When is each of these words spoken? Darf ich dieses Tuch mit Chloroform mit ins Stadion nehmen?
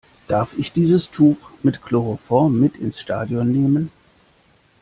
Darf 0.27 0.57
ich 0.57 0.71
dieses 0.71 1.11
Tuch 1.11 1.37
mit 1.61 1.83
Chloroform 1.83 2.59
mit 2.59 2.75
ins 2.77 2.99
Stadion 2.99 3.51
nehmen? 3.51 3.91